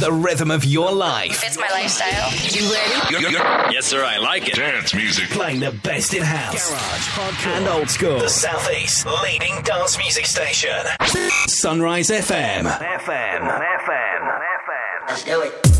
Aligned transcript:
The 0.00 0.10
rhythm 0.10 0.50
of 0.50 0.64
your 0.64 0.90
life. 0.90 1.42
It's 1.44 1.58
my 1.58 1.68
lifestyle. 1.68 2.30
You 2.50 2.72
ready? 2.72 3.74
Yes, 3.74 3.86
sir, 3.86 4.02
I 4.02 4.16
like 4.16 4.48
it. 4.48 4.54
Dance 4.54 4.94
music. 4.94 5.28
Playing 5.28 5.60
the 5.60 5.72
best 5.72 6.14
in 6.14 6.22
house, 6.22 6.70
garage, 6.70 7.08
hardcore, 7.08 7.56
and 7.58 7.68
old 7.68 7.90
school. 7.90 8.18
The 8.18 8.28
Southeast 8.28 9.06
leading 9.22 9.60
dance 9.62 9.98
music 9.98 10.24
station. 10.26 10.70
Sunrise 11.46 12.08
FM. 12.08 12.64
FM. 12.64 13.40
FM. 13.40 14.40
FM. 14.40 15.08
Let's 15.08 15.24
do 15.24 15.42
it. 15.42 15.71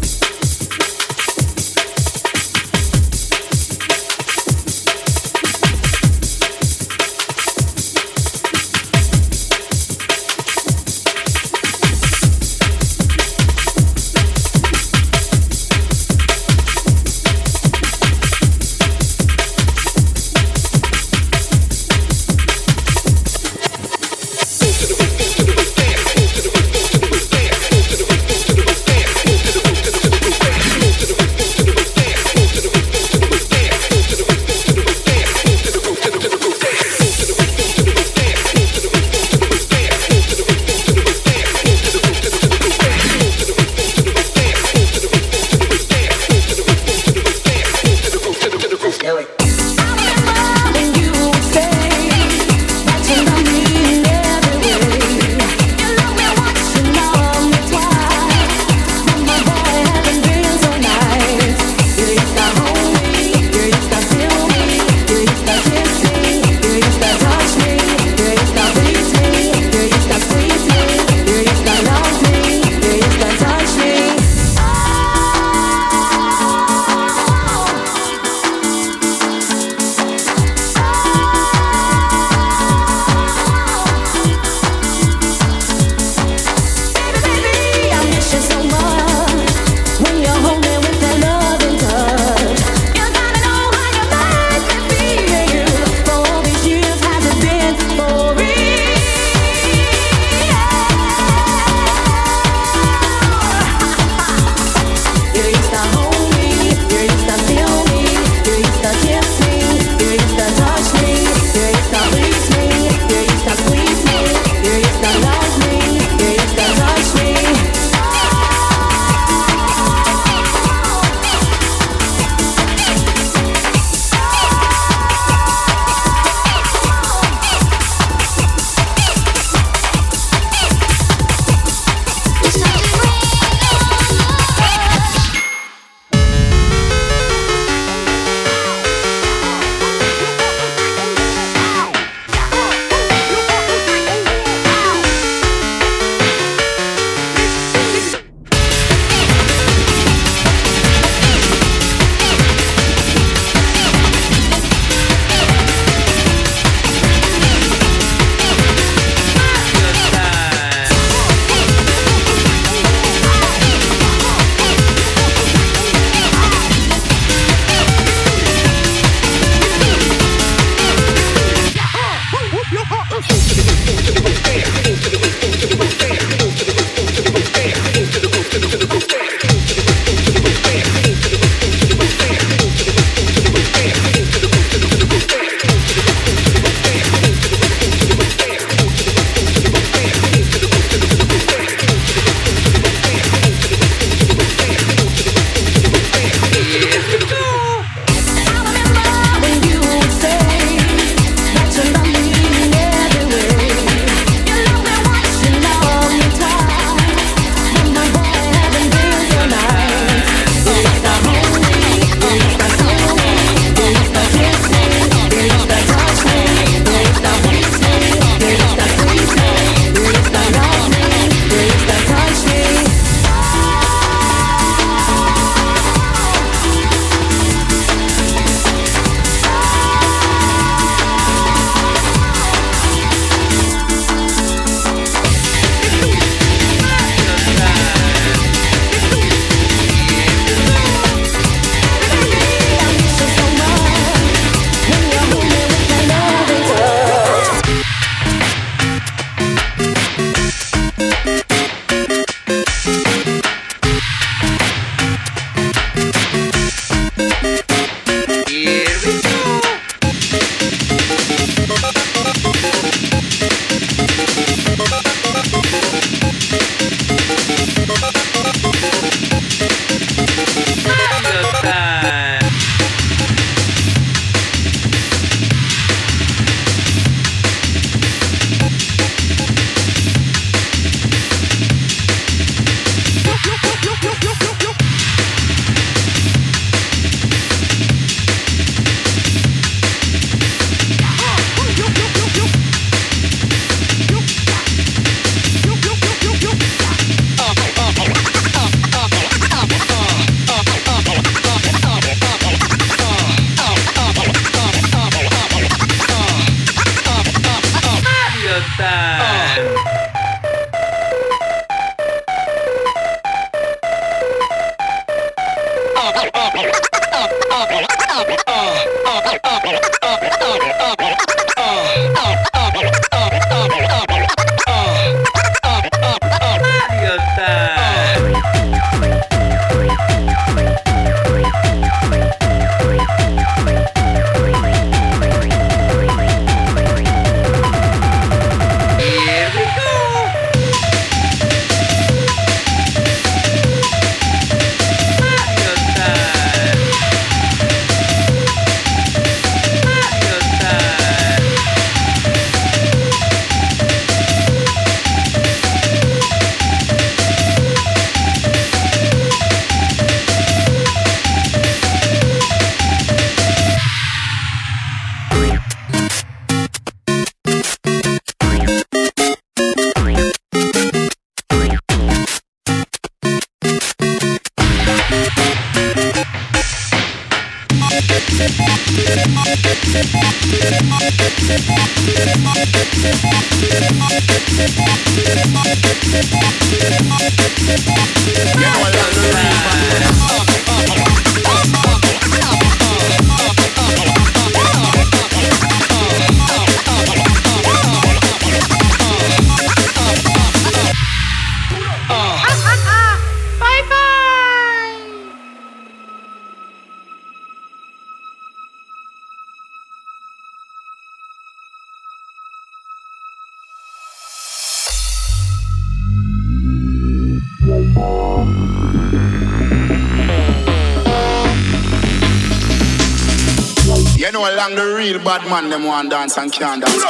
Them 425.72 425.84
want 425.84 426.10
dance 426.10 426.36
and 426.36 426.52
can't 426.52 426.84
dance. 426.84 427.02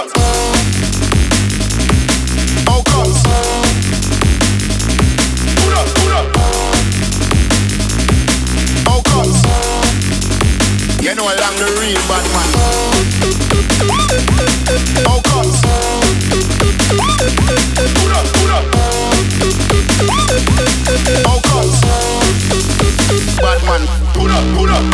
How 2.64 2.80
comes? 2.86 3.18
Put 5.58 5.74
up, 5.74 5.88
put 5.98 6.12
up. 6.12 6.26
How 8.86 9.02
comes? 9.02 9.42
You 11.02 11.12
know 11.16 11.26
along 11.26 11.56
the 11.58 11.66
real 11.80 12.02
bad 12.06 12.26
man. 12.30 12.50
How 15.08 15.18
comes? 15.26 15.58
Put 17.98 18.12
up, 18.14 18.26
put 18.38 18.50
up. 18.52 18.64
How 21.26 21.38
comes? 21.50 21.76
Bad 23.42 23.60
man. 23.66 23.82
Put 24.14 24.30
up, 24.30 24.44
put 24.56 24.70
up. 24.70 24.84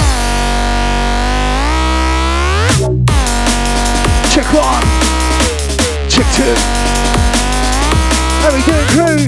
Check 4.38 4.54
one. 4.54 4.86
Check 6.06 6.22
two. 6.30 6.54
How 8.38 8.54
we 8.54 8.62
doing, 8.62 8.86
crew? 8.94 9.18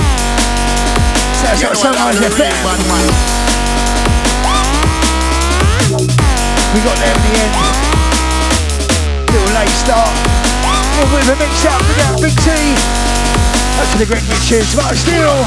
Sounds 1.34 1.66
like 1.66 1.74
Sunrise 1.74 2.14
FM. 2.30 2.54
We 6.70 6.78
got 6.86 6.94
there 7.02 7.10
in 7.10 7.22
the 7.26 7.32
end. 7.42 7.54
Little 9.34 9.50
late 9.50 9.74
start. 9.82 10.14
A 10.94 11.04
bit 11.10 11.26
of 11.26 11.34
a 11.34 11.36
mix 11.42 11.66
up. 11.66 11.82
We 11.88 11.94
got 11.98 12.14
Big 12.22 12.36
T. 12.46 12.78
Up 13.82 13.90
to 13.90 13.98
the 13.98 14.06
great 14.06 14.22
mixtures. 14.28 14.76
But 14.76 14.94
still. 14.94 15.42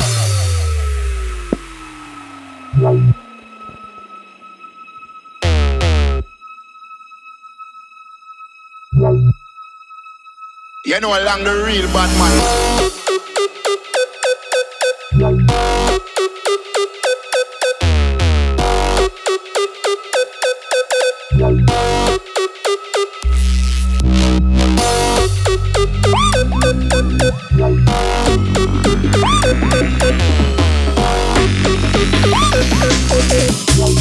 You 10.85 10.99
know 10.99 11.17
along 11.17 11.45
the 11.45 11.63
real 11.65 11.87
bad 11.93 12.11
man. 12.19 12.33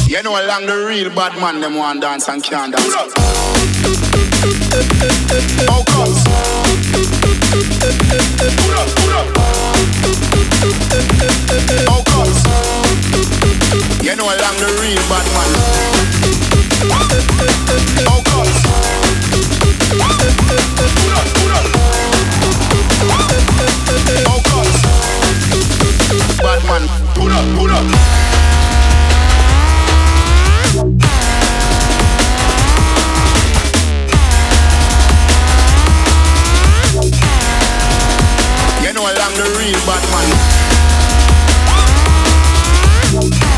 You 0.09 0.21
know 0.21 0.35
along 0.37 0.65
the 0.65 0.85
real 0.85 1.15
bad 1.15 1.39
man, 1.39 1.61
them 1.61 1.75
want 1.75 2.01
dance 2.01 2.27
and 2.27 2.43
can't 2.43 2.75
dance. 2.75 2.93
How 5.69 5.83
comes? 5.85 6.72
Put 27.23 27.31
up, 27.31 27.55
put 27.55 27.71
up. 27.71 28.32
Know 39.03 39.11
along 39.11 39.33
the 39.35 39.43
real 39.57 39.79
bad 39.85 40.03
man. 40.11 40.63
How 43.03 43.19
comes? 43.19 43.53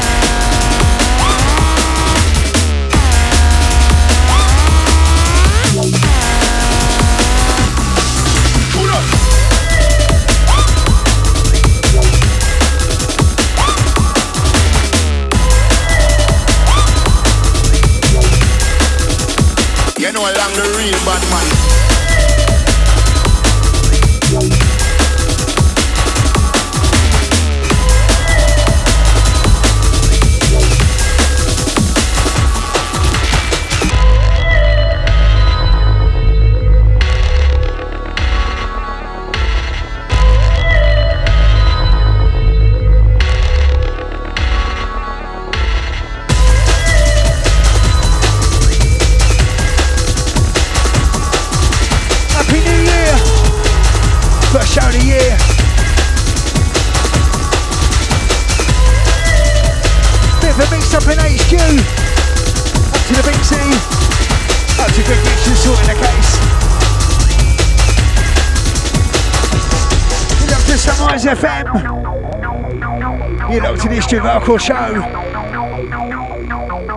show. 74.46 74.94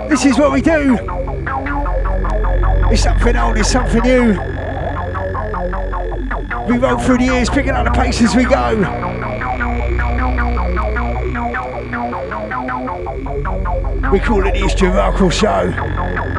This 0.07 0.27
is 0.27 0.39
what 0.39 0.53
we 0.53 0.61
do. 0.61 0.99
It's 2.91 3.03
something 3.03 3.37
old, 3.37 3.57
it's 3.57 3.71
something 3.71 4.03
new. 4.03 4.33
We 6.69 6.77
roll 6.77 6.99
through 6.99 7.19
the 7.19 7.25
years, 7.25 7.49
picking 7.49 7.71
up 7.71 7.87
the 7.87 7.91
pace 7.91 8.21
as 8.21 8.37
we 8.37 8.45
go. 8.45 8.77
We 14.13 14.21
call 14.21 14.47
it 14.47 14.53
the 14.53 14.65
East 14.65 14.77
Jericho 14.77 15.31
Show. 15.31 16.38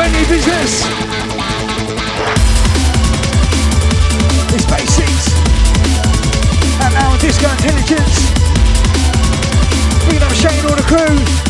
many 0.00 0.26
business. 0.28 0.82
It's 4.54 4.64
basics. 4.64 5.26
And 6.80 6.94
our 6.96 7.18
disco 7.18 7.50
intelligence. 7.50 8.32
Bringing 10.04 10.22
up 10.22 10.32
Shane 10.32 10.64
all 10.64 10.76
the 10.76 10.86
crew. 10.88 11.49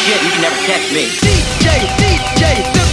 shit, 0.00 0.22
you 0.22 0.30
can 0.30 0.42
never 0.42 0.56
catch 0.64 0.92
me. 0.92 1.04
DJ, 1.20 1.66
DJ, 2.00 2.89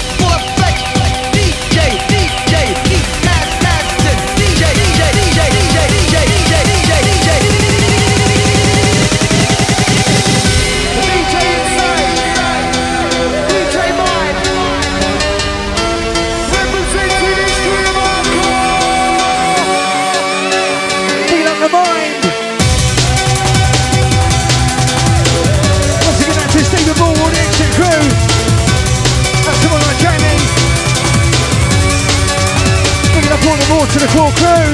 out 33.88 33.93
to 33.93 34.00
the 34.04 34.12
core 34.12 34.34
crew. 34.36 34.67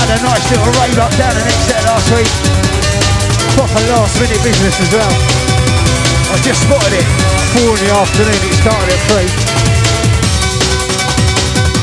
had 0.00 0.08
a 0.08 0.18
nice 0.24 0.46
little 0.48 0.72
rave 0.80 0.96
up 0.96 1.12
down 1.20 1.36
the 1.36 1.44
next 1.44 1.68
set 1.68 1.82
last 1.84 2.08
week. 2.16 2.32
Proper 3.56 3.82
last 3.92 4.16
minute 4.20 4.40
business 4.40 4.80
as 4.80 4.88
well. 4.92 5.12
I 6.32 6.36
just 6.40 6.64
spotted 6.64 6.96
it. 6.96 7.06
Four 7.52 7.76
in 7.76 7.80
the 7.84 7.92
afternoon, 7.92 8.40
it 8.40 8.56
started 8.56 8.88
at 8.88 9.00
three. 9.10 9.28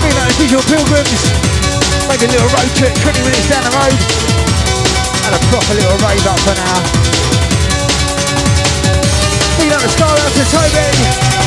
You 0.08 0.13
know, 0.15 0.26
the 0.26 0.45
usual 0.47 0.63
pilgrims. 0.65 1.21
make 2.10 2.23
a 2.23 2.30
little 2.34 2.50
road 2.58 2.71
trip, 2.73 2.93
20 2.97 3.21
minutes 3.21 3.47
down 3.52 3.62
the 3.62 3.73
road. 3.78 3.97
Had 5.21 5.34
a 5.38 5.41
proper 5.54 5.73
little 5.78 5.97
rave 6.02 6.26
up 6.26 6.39
for 6.41 6.56
now. 6.58 6.78
You 9.62 9.69
know, 9.69 9.82
the 9.86 9.91
sky 9.91 10.08
out 10.08 10.34
to 10.34 10.43
Tobin. 10.50 11.46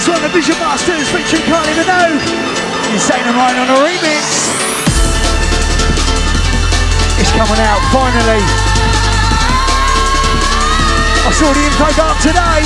This 0.00 0.08
one, 0.08 0.16
of 0.16 0.32
the 0.32 0.40
Vision 0.40 0.56
Masters 0.56 1.12
featuring 1.12 1.42
Kylie 1.42 1.76
Minogue. 1.76 2.24
Insane 2.88 3.20
& 3.32 3.36
Mind 3.36 3.58
on 3.60 3.68
a 3.68 3.78
remix. 3.84 4.48
It's 7.20 7.28
coming 7.36 7.60
out, 7.60 7.84
finally. 7.92 8.40
I 11.20 11.30
saw 11.36 11.52
the 11.52 11.60
info 11.60 11.84
go 12.00 12.08
today. 12.24 12.64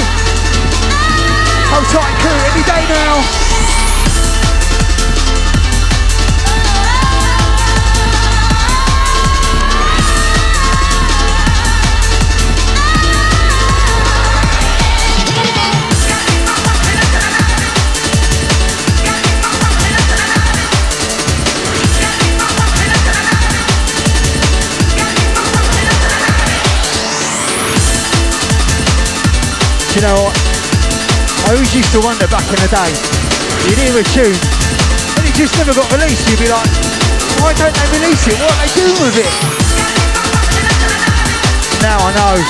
Hold 1.75 1.87
tight, 1.91 2.15
crew, 2.23 2.39
any 2.55 2.63
day 2.63 2.87
now. 2.95 3.54
You 29.95 30.03
know 30.03 30.27
what? 30.27 30.35
I 31.47 31.55
always 31.55 31.71
used 31.71 31.93
to 31.95 32.01
wonder 32.03 32.27
back 32.27 32.43
in 32.51 32.59
the 32.59 32.67
day, 32.67 32.91
you'd 33.63 33.79
hear 33.79 33.95
a 33.95 34.03
tune 34.11 34.35
and 34.35 35.23
it 35.23 35.35
just 35.39 35.55
never 35.55 35.71
got 35.71 35.87
released. 35.93 36.27
You'd 36.27 36.41
be 36.41 36.51
like, 36.51 36.67
why 37.39 37.55
don't 37.55 37.71
they 37.71 37.89
release 38.03 38.27
it? 38.27 38.35
What 38.43 38.51
are 38.51 38.67
they 38.67 38.75
doing 38.75 38.99
with 38.99 39.23
it? 39.23 39.31
Now 41.79 41.99
I 42.03 42.11
know. 42.11 42.43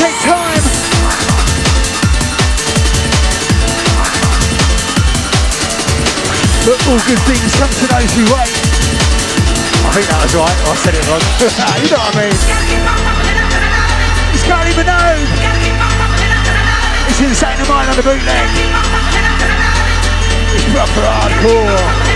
Take 0.00 0.16
time. 0.24 0.64
But 6.64 6.78
all 6.88 7.00
good 7.04 7.20
things 7.28 7.52
come 7.60 7.68
to 7.68 7.86
those 7.92 8.12
who 8.14 8.24
wait. 8.32 8.61
I 9.92 10.00
think 10.00 10.08
that 10.08 10.24
was 10.24 10.32
right. 10.32 10.48
I 10.48 10.74
said 10.80 10.96
it 10.96 11.04
wrong. 11.04 11.20
Ah, 11.60 11.76
you 11.76 11.92
know 11.92 12.00
what 12.00 12.16
I 12.16 12.24
mean? 12.24 12.32
It's 14.32 14.40
Kylie 14.48 14.72
Minogue. 14.72 15.28
It's 17.12 17.20
Insane 17.20 17.60
& 17.64 17.68
Mind 17.68 17.92
on 17.92 17.96
the 17.96 18.02
bootleg. 18.02 18.48
It's 20.56 20.64
proper 20.72 21.04
hardcore. 21.04 22.11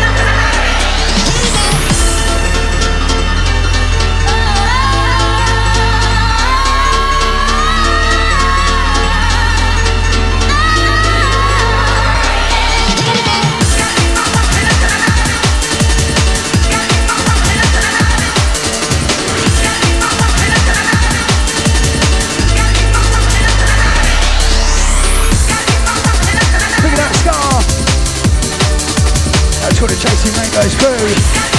Chasing 30.63 30.79
rainbows 30.81 31.56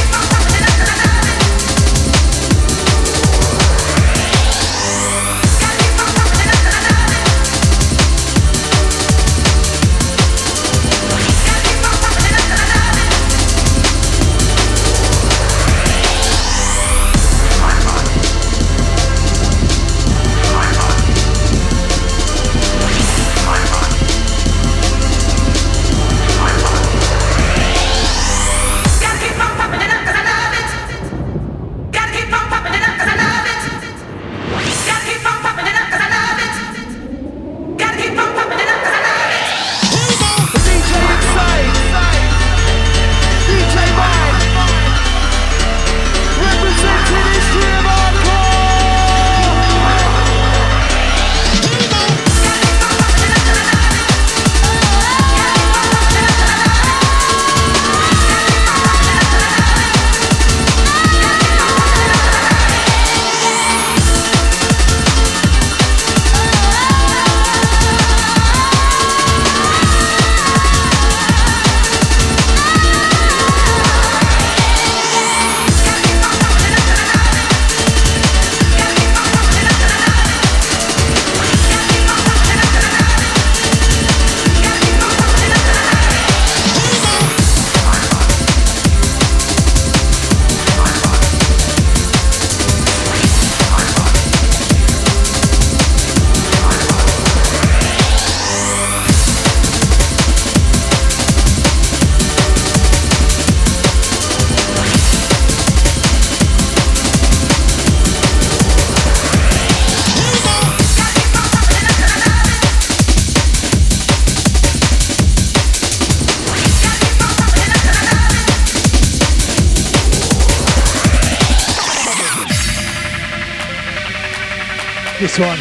This 125.37 125.45
one. 125.45 125.59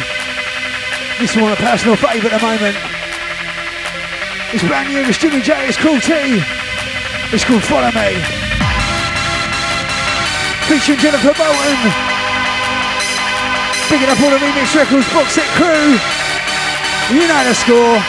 This 1.19 1.35
one 1.37 1.51
a 1.53 1.55
personal 1.55 1.95
favourite 1.95 2.33
at 2.33 2.41
the 2.41 2.47
moment. 2.47 2.75
It's 4.49 4.65
brand 4.65 4.89
new, 4.89 5.05
it's 5.05 5.19
Jimmy 5.19 5.39
J, 5.39 5.53
it's 5.69 5.77
called 5.77 6.01
T. 6.01 6.41
It's 7.29 7.45
called 7.45 7.61
Follow 7.61 7.93
Me. 7.93 8.17
Featuring 10.65 10.97
Jennifer 10.97 11.29
Bolton. 11.29 11.77
Picking 13.85 14.09
up 14.09 14.17
all 14.17 14.33
the 14.33 14.41
Remix 14.41 14.73
Records 14.73 15.05
box 15.13 15.37
set 15.37 15.45
crew. 15.53 15.93
You 17.13 17.27
know 17.29 17.43
the 17.45 17.53
score. 17.53 18.01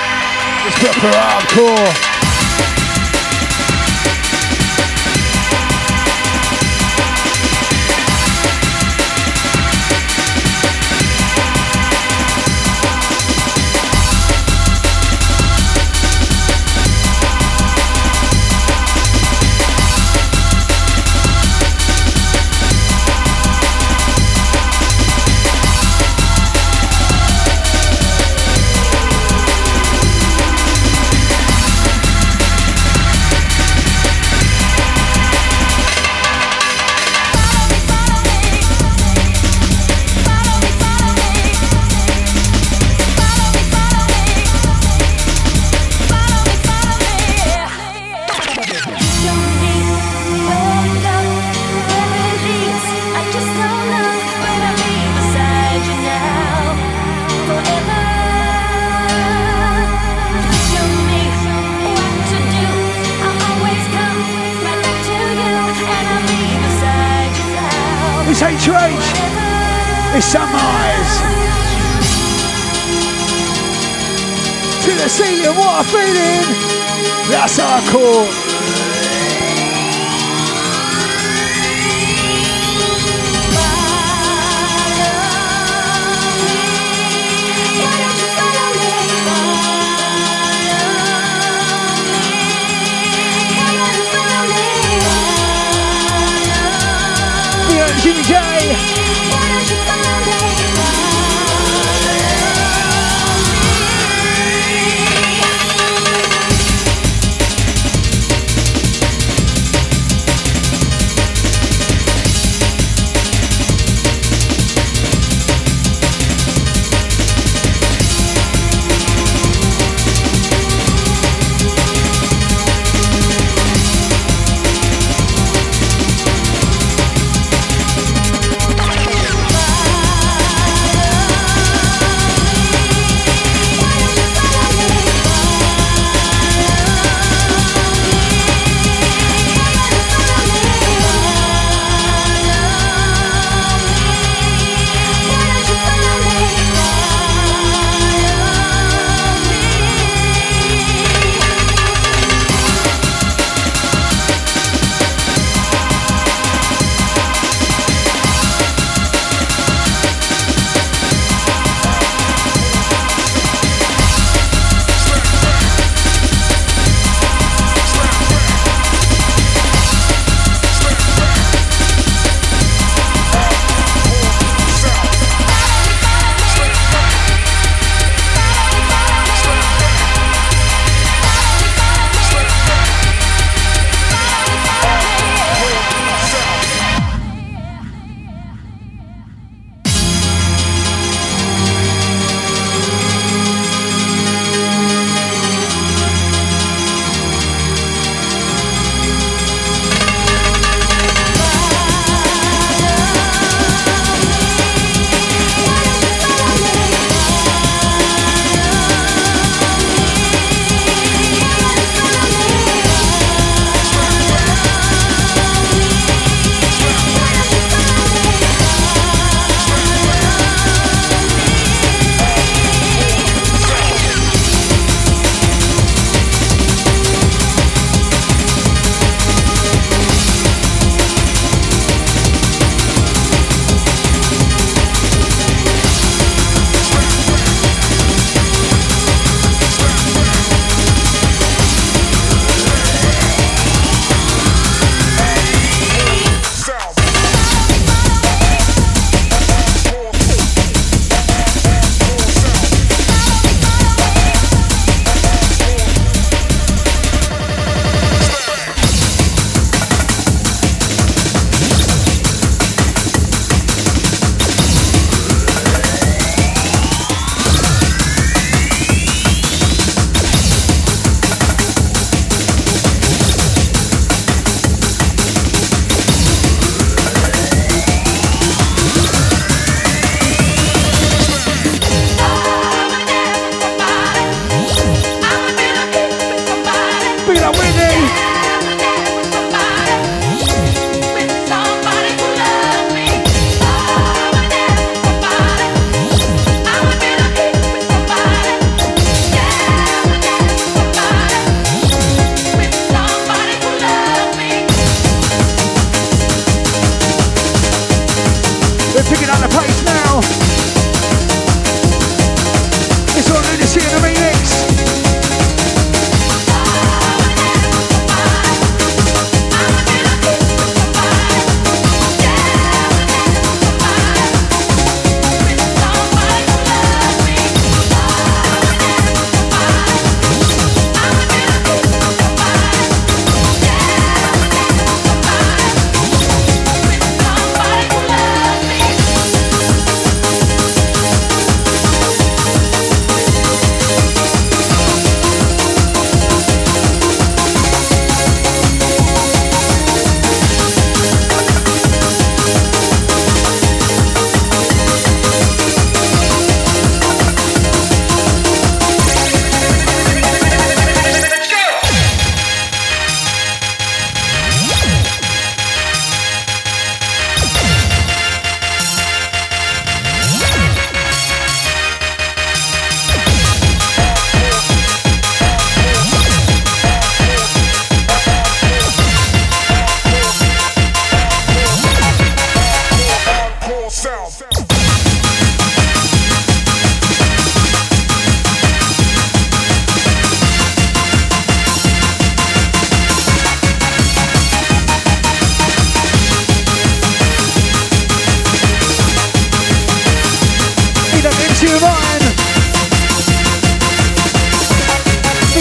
It's 0.64 0.78
proper 0.80 1.12
hardcore. 1.12 2.07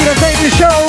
A 0.05 0.13
David 0.21 0.53
Show. 0.53 0.86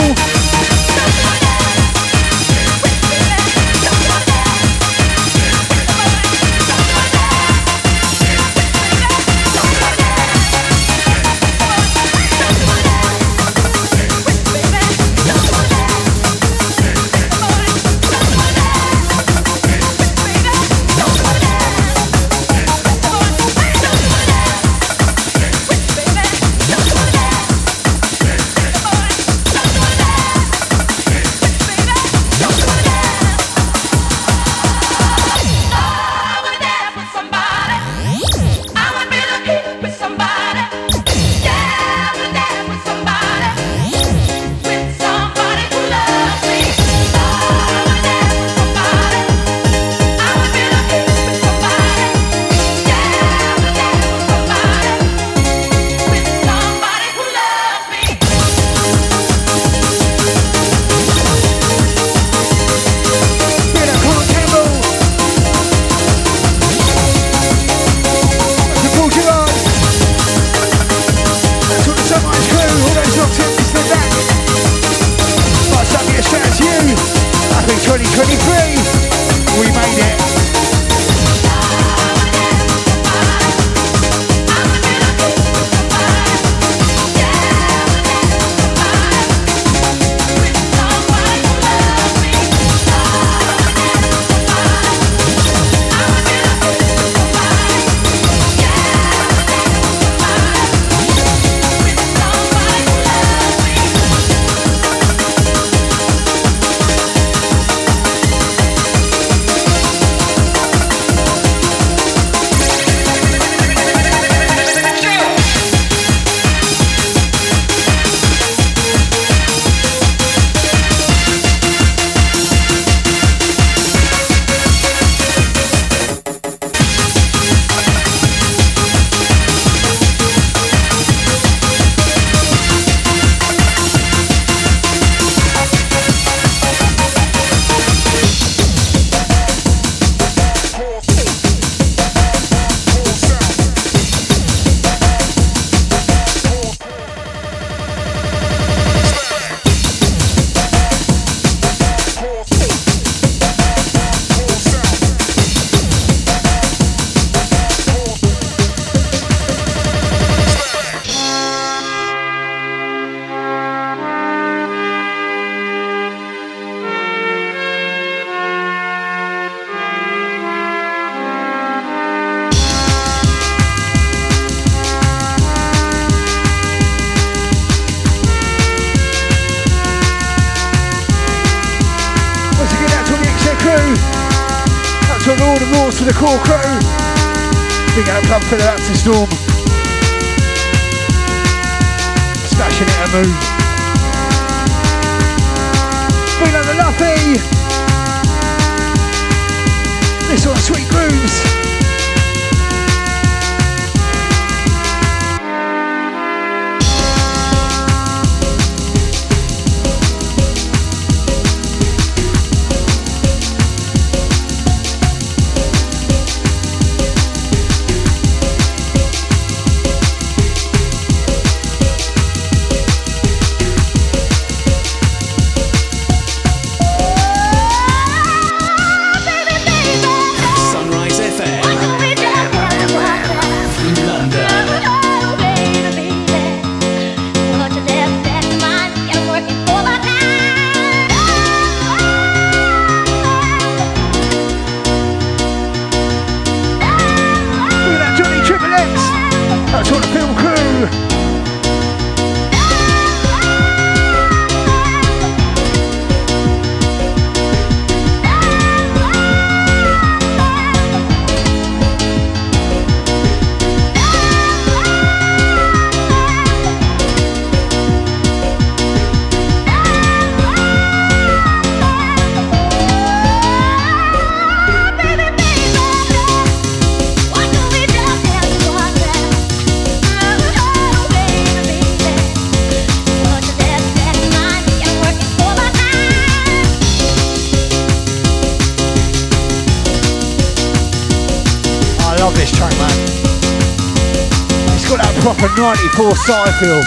For 295.99 296.14
Cyfield. 296.14 296.84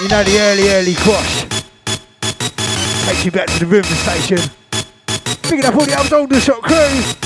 You 0.00 0.08
know 0.08 0.24
the 0.24 0.38
early, 0.40 0.70
early 0.70 0.94
crush. 0.94 1.44
Takes 3.04 3.26
you 3.26 3.30
back 3.30 3.46
to 3.48 3.58
the 3.58 3.66
river 3.66 3.94
station. 3.94 4.38
Picking 5.42 5.66
up 5.66 5.74
all 5.74 5.84
the 5.84 5.98
old 5.98 6.10
older 6.10 6.40
shot 6.40 6.62
crew. 6.62 7.19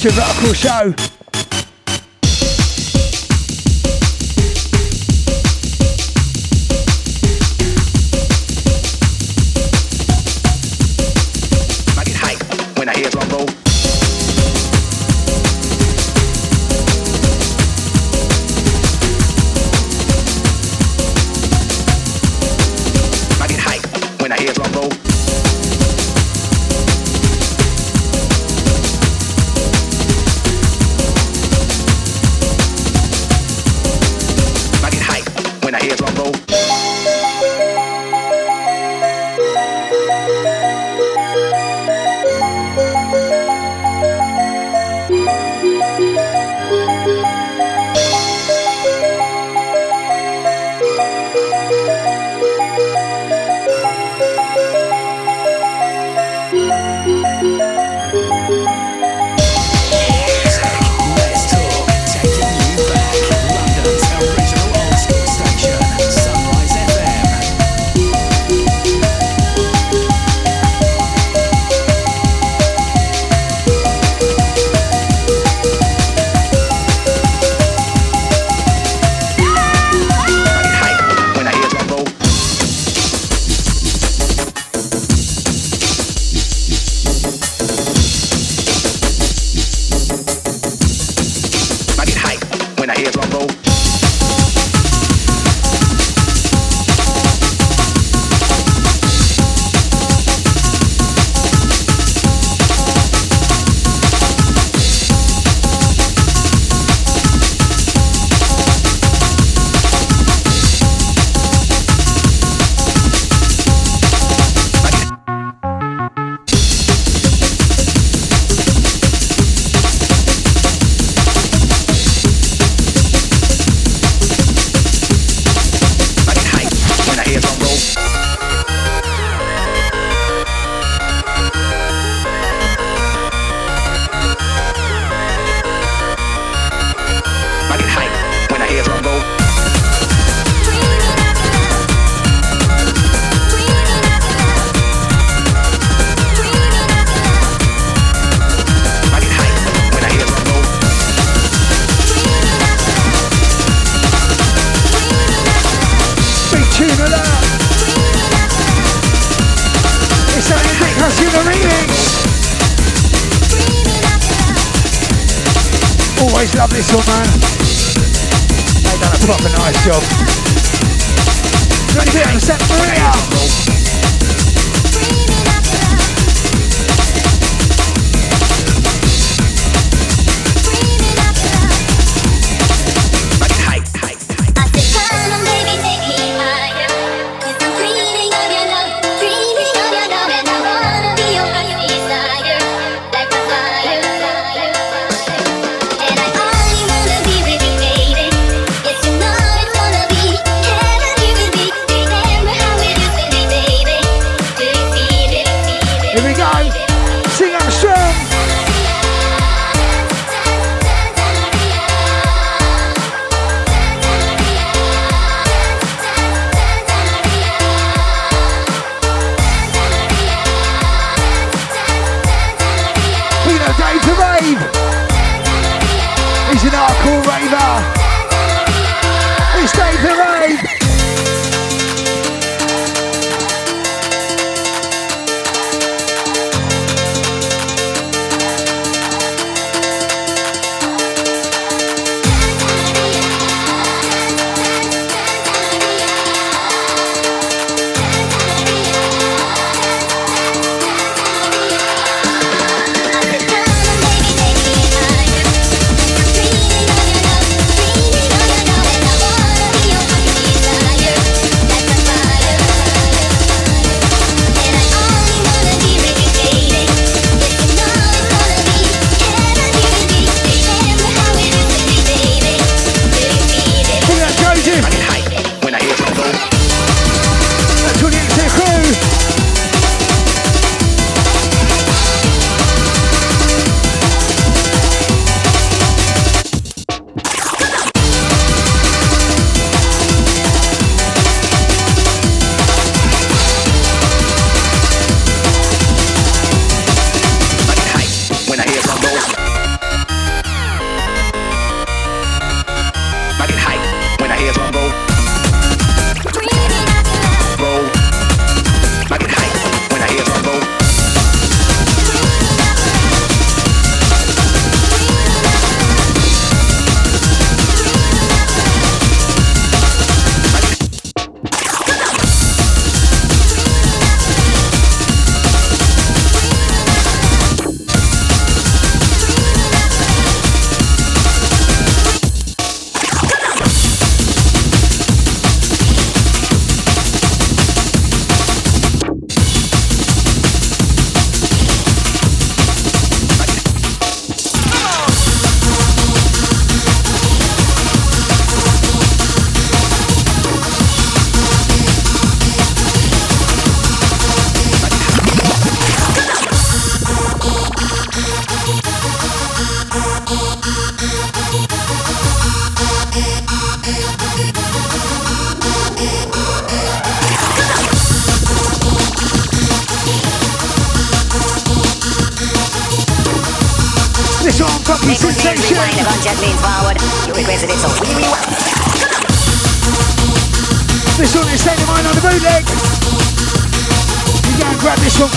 Christian 0.00 0.16
Ruckle 0.16 0.54
Show. 0.54 1.17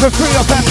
For 0.01 0.09
free 0.09 0.35
off 0.35 0.47
that 0.47 0.70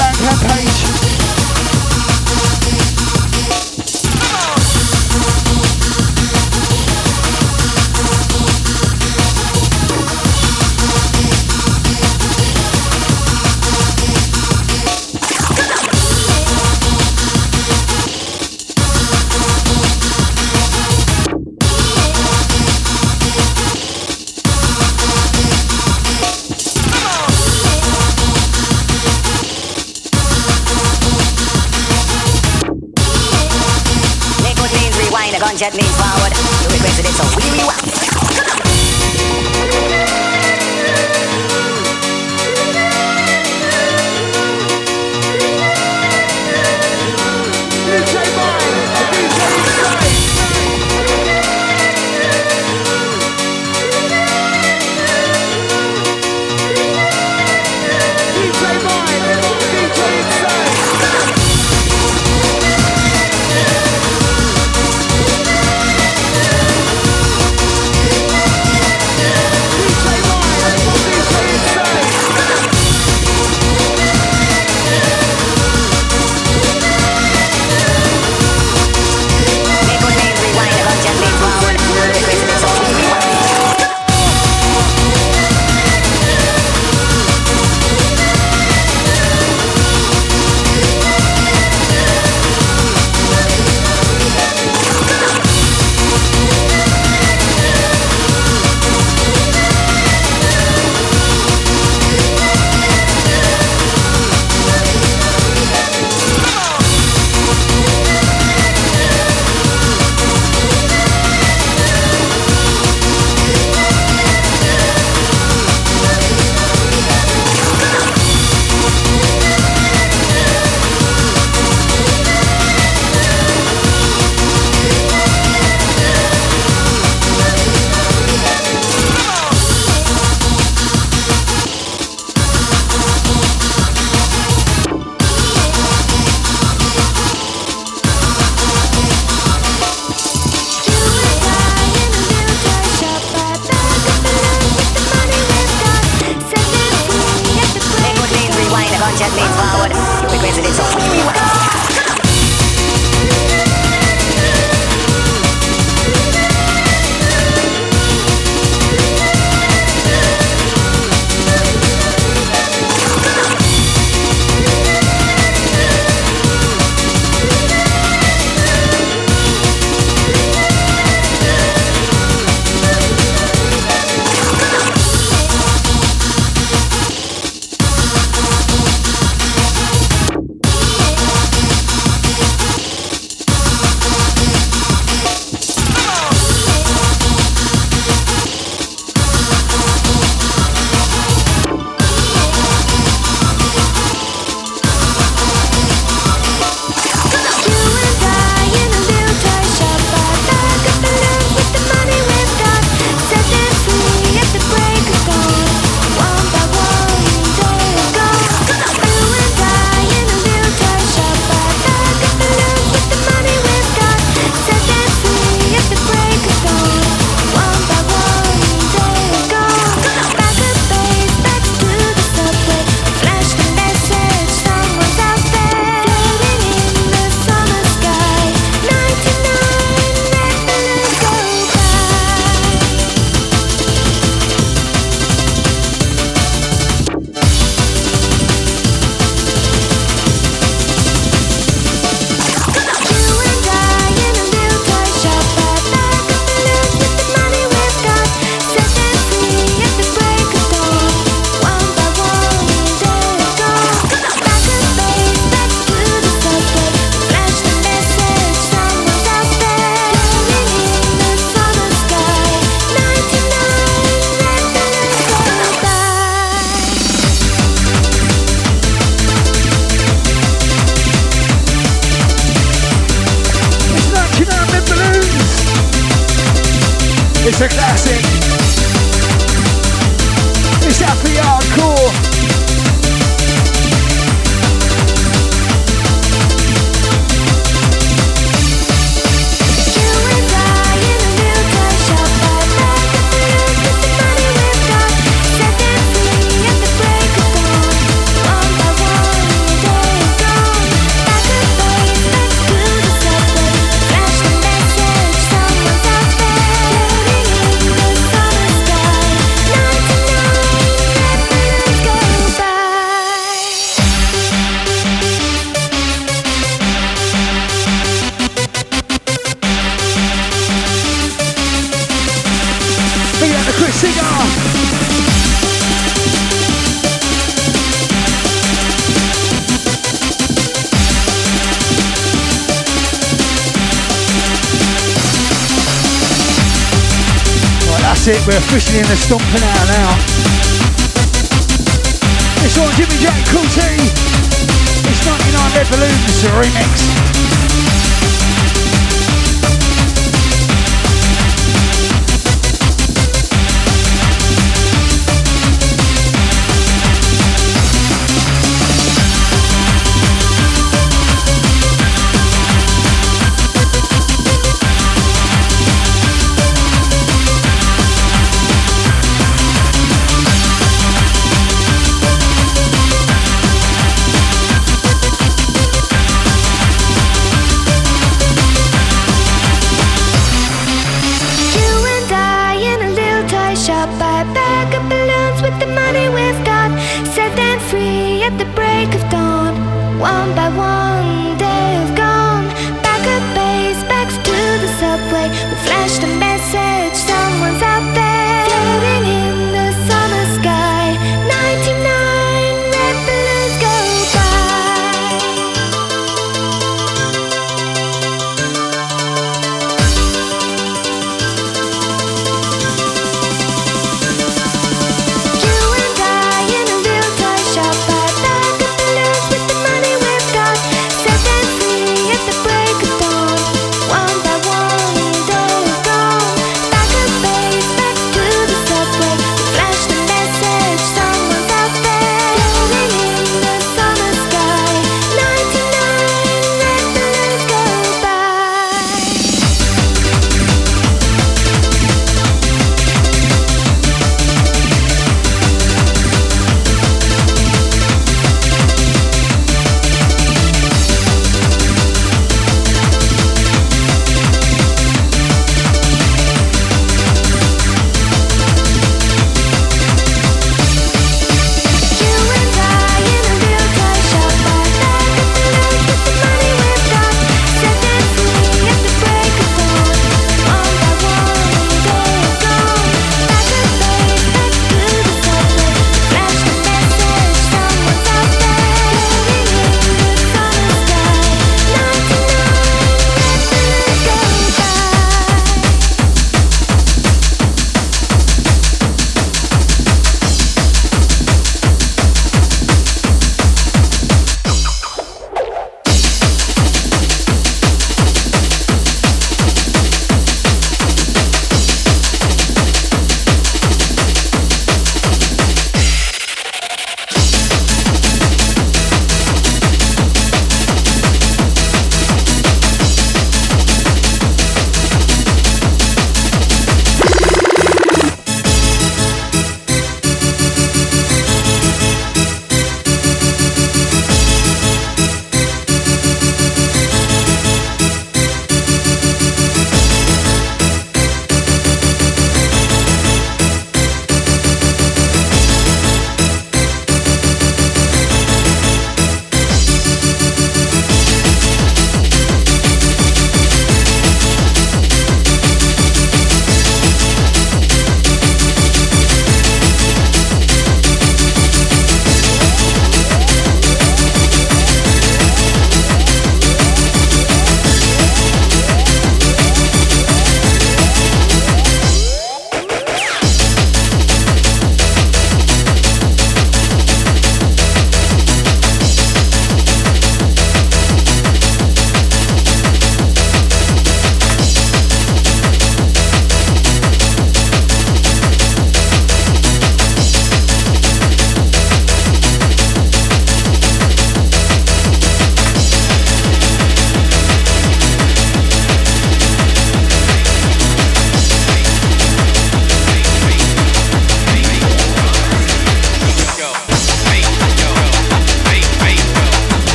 officially 339.32 339.62
in 339.62 339.69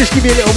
and 0.00 0.47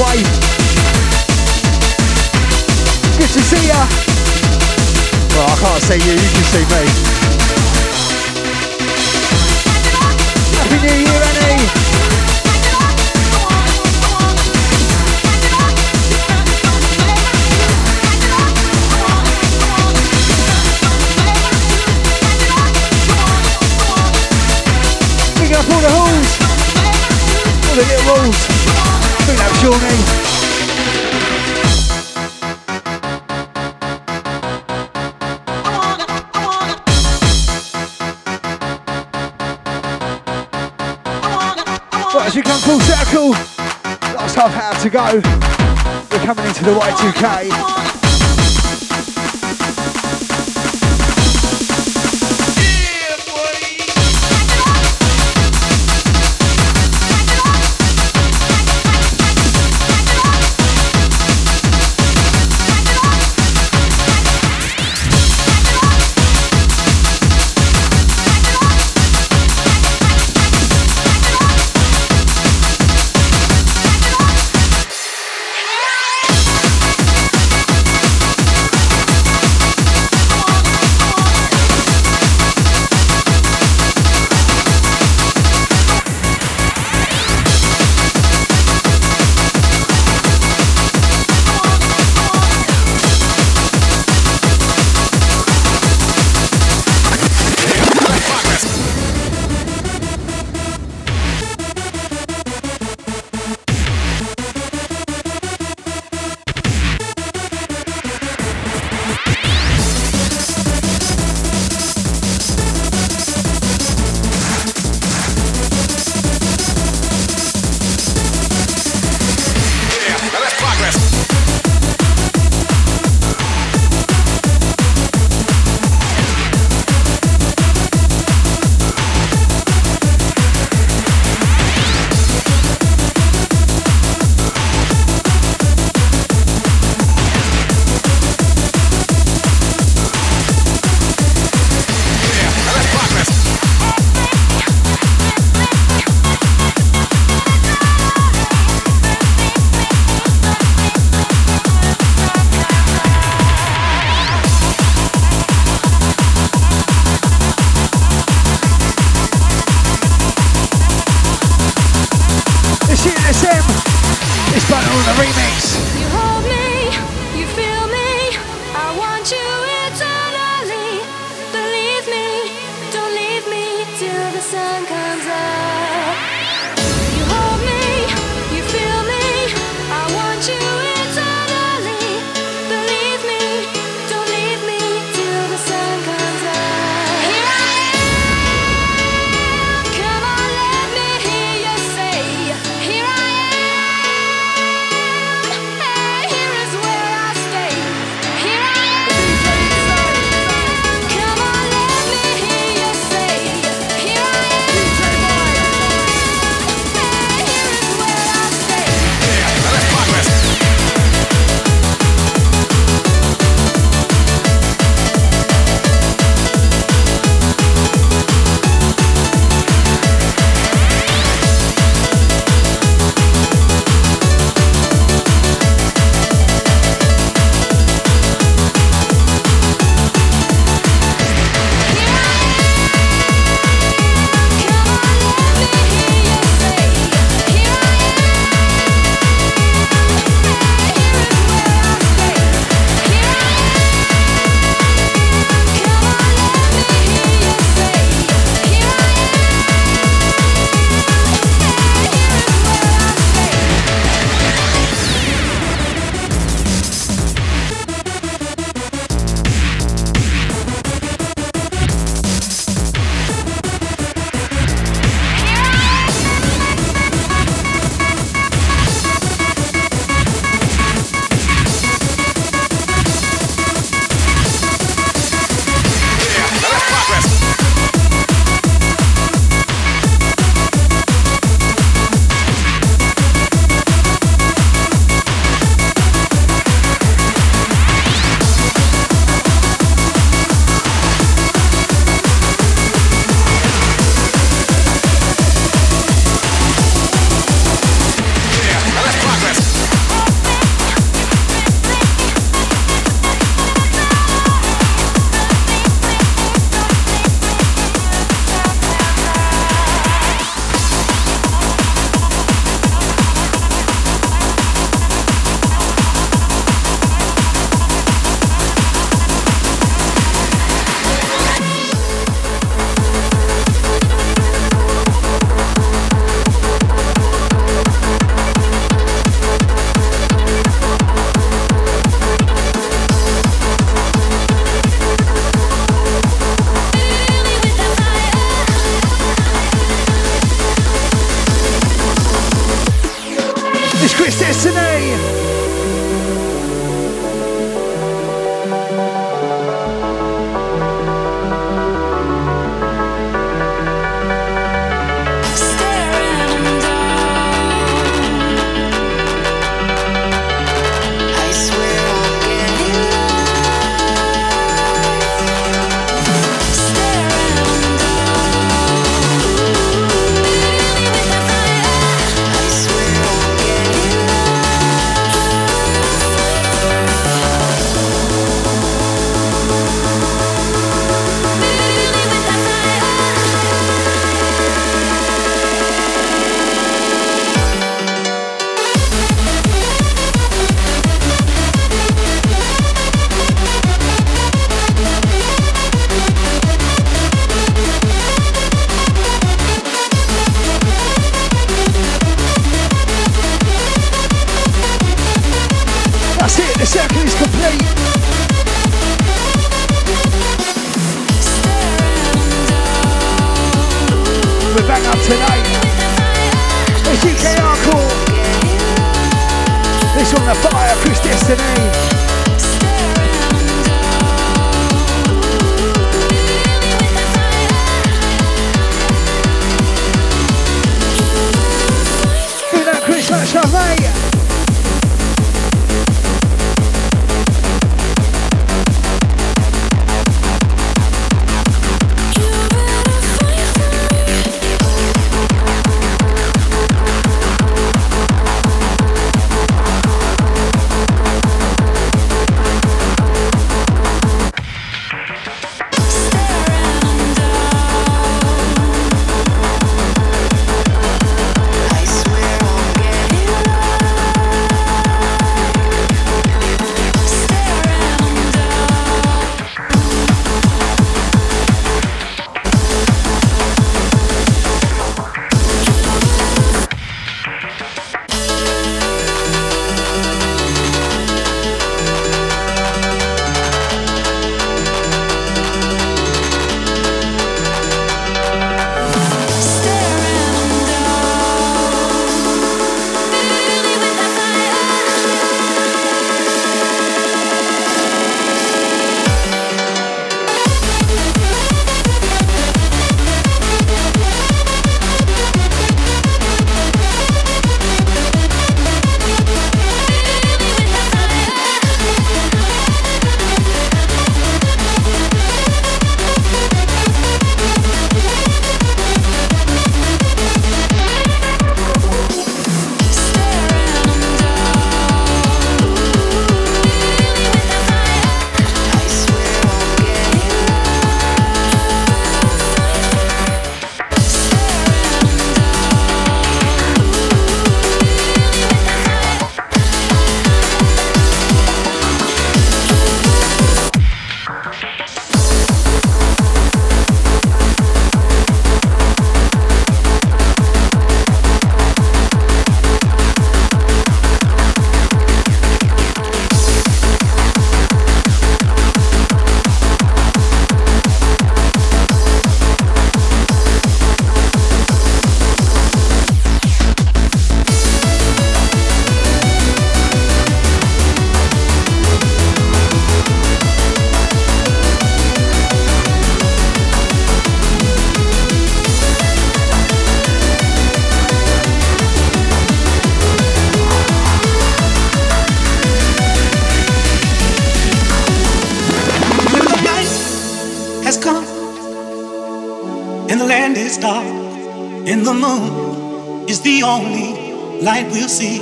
light 597.92 598.08
we'll 598.14 598.34
see. 598.42 598.60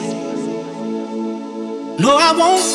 No, 2.04 2.12
I 2.28 2.32
won't 2.42 2.66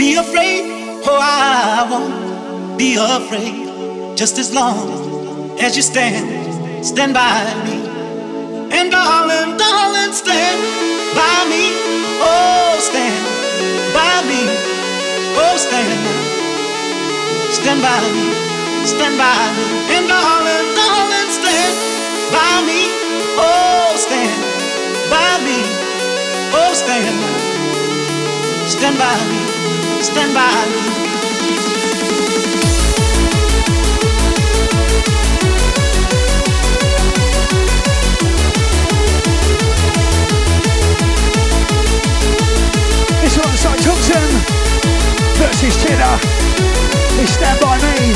be 0.00 0.08
afraid. 0.24 0.62
Oh, 1.10 1.20
I 1.20 1.84
won't 1.92 2.78
be 2.78 2.90
afraid. 3.16 4.16
Just 4.16 4.38
as 4.42 4.48
long 4.58 4.78
as 5.64 5.76
you 5.76 5.84
stand, 5.92 6.24
stand 6.92 7.12
by 7.12 7.36
me. 7.66 7.76
And 8.76 8.86
darling, 8.96 9.50
darling, 9.62 10.12
stand 10.22 10.60
by 11.18 11.38
me. 11.52 11.64
Oh, 12.30 12.72
stand 12.88 13.24
by 13.98 14.14
me. 14.30 14.40
Oh, 15.42 15.56
stand, 15.66 16.02
stand 17.58 17.80
by 17.88 18.00
me. 18.16 18.26
Stand 18.94 19.16
by 19.24 19.36
me. 19.56 19.66
And 19.94 20.04
darling, 20.12 20.66
darling, 20.80 21.30
stand 21.38 21.74
by 22.36 22.54
me. 22.68 22.80
Oh, 23.36 23.92
stand 24.06 24.53
by 25.10 25.38
me. 25.44 25.62
Oh, 26.54 26.72
stand, 26.74 27.06
stand 28.68 28.98
by 28.98 29.14
me. 29.30 30.02
Stand 30.02 30.34
by 30.34 30.50
me. 30.70 30.94
This 43.22 43.38
one's 43.38 43.64
like 43.64 43.80
Thompson 43.82 44.30
versus 45.40 45.82
Cheddar. 45.82 46.18
It's 47.20 47.32
Stand 47.32 47.60
By 47.60 47.78
Me. 47.78 48.12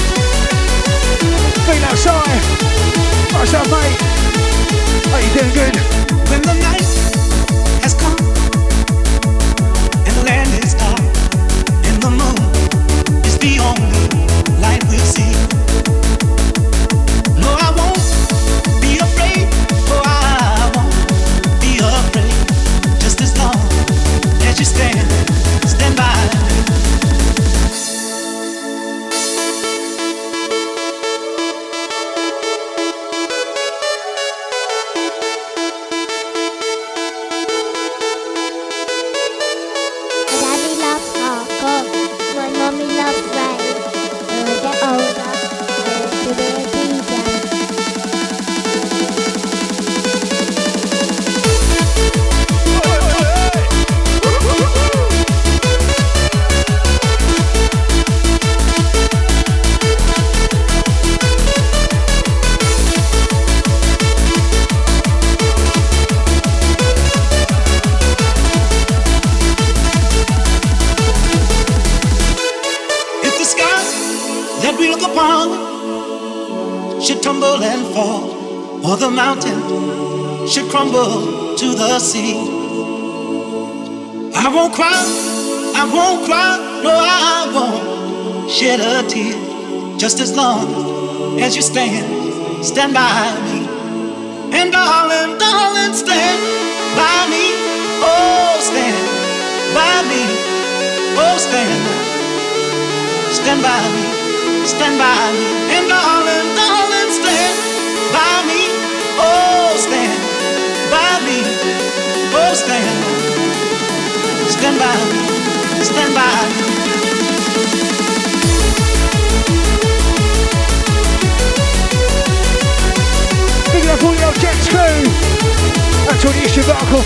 Been 1.66 1.84
outside. 1.84 2.58
Up, 3.54 3.70
mate? 3.70 4.37
Are 5.12 5.20
you 5.20 5.30
doing 5.34 5.54
good? 5.54 5.76
When 6.30 6.42
the 6.42 6.54
night 6.60 7.17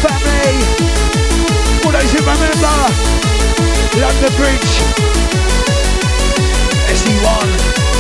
family. 0.02 0.58
All 1.84 1.92
those 1.92 2.10
who 2.12 2.18
remember 2.18 2.80
London 4.00 4.32
Bridge. 4.36 5.61
SE1. 7.22 7.91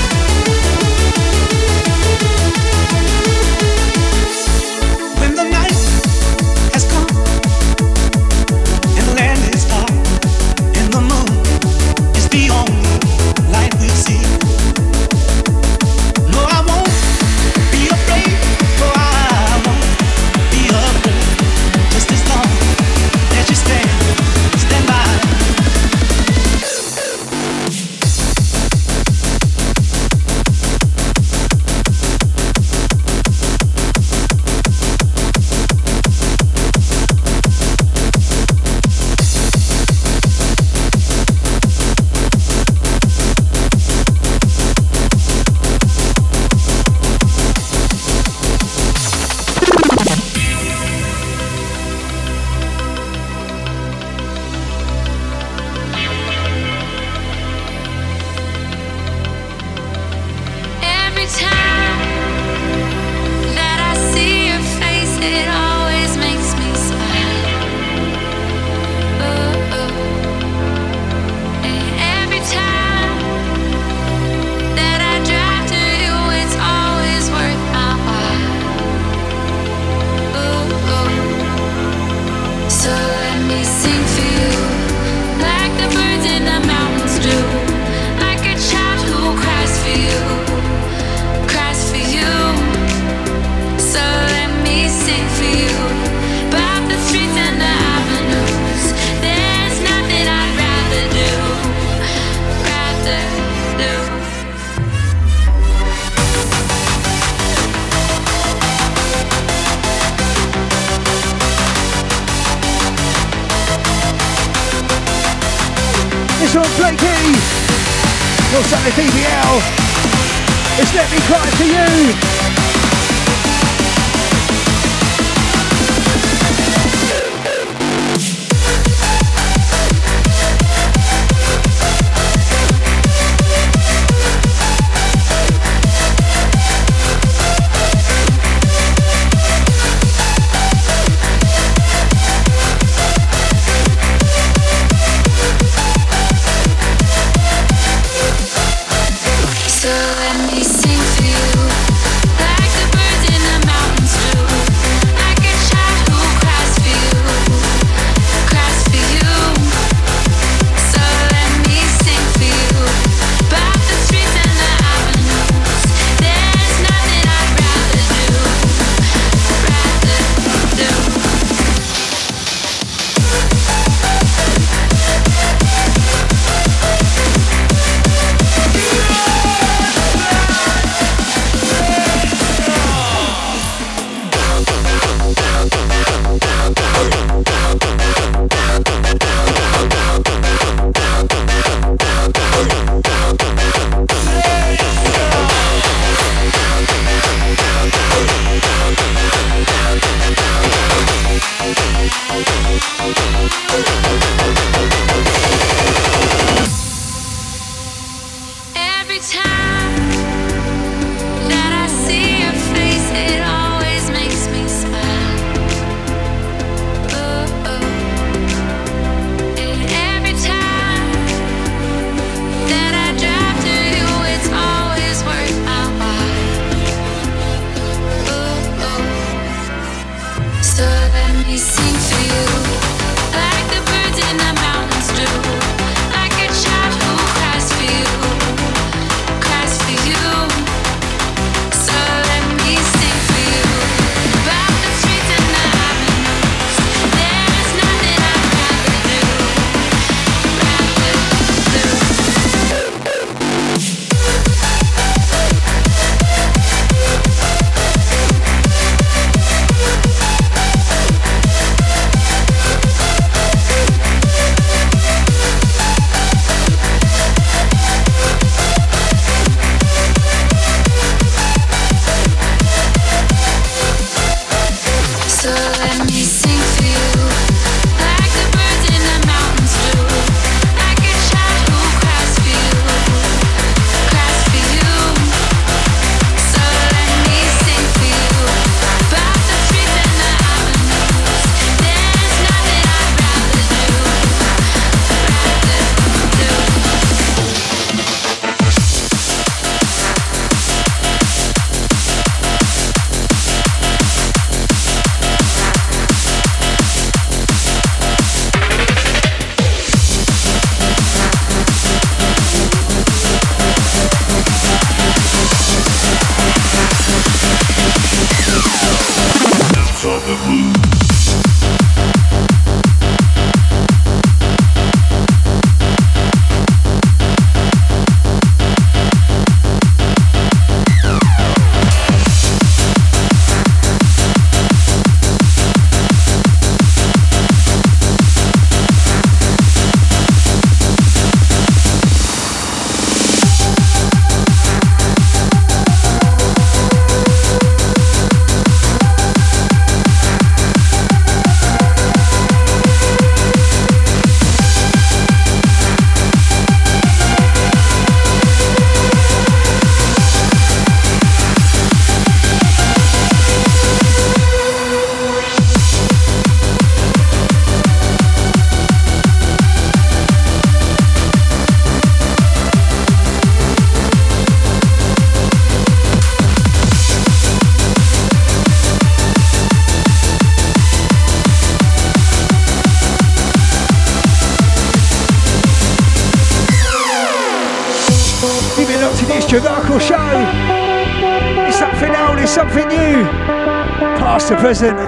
Present. 394.72 394.98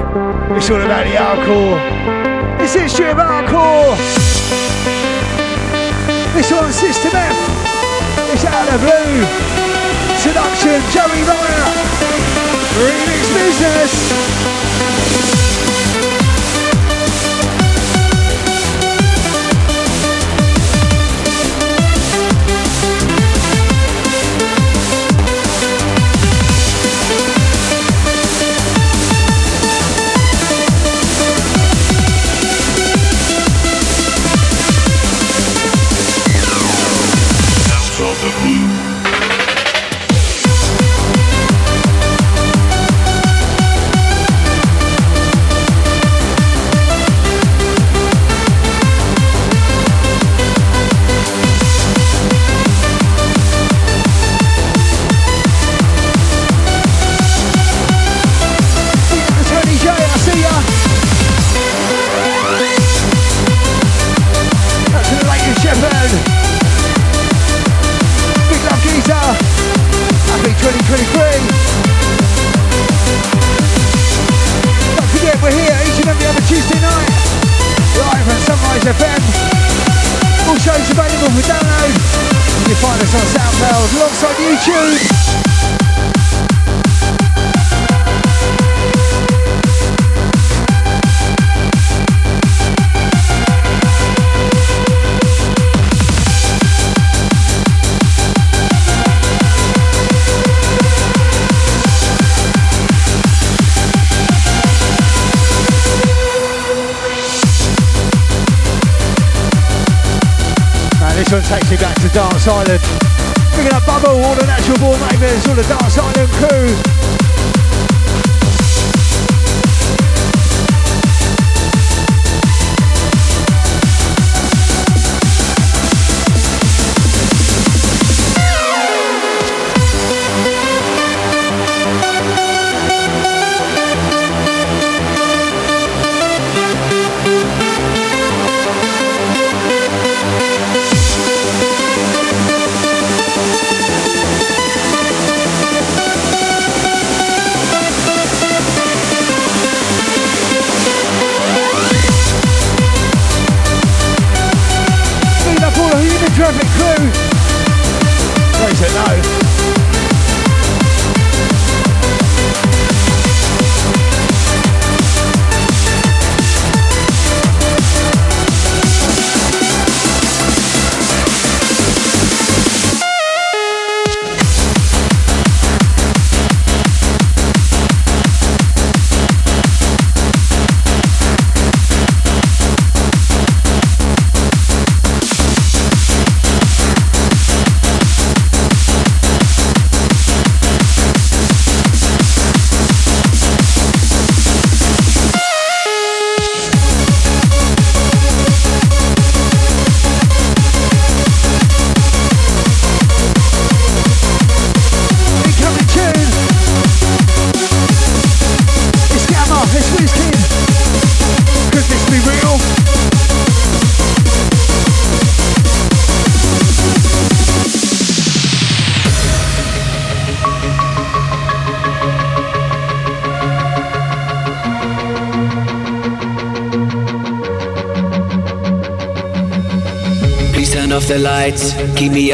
It's 0.59 0.69
all 0.69 0.82
about 0.82 0.93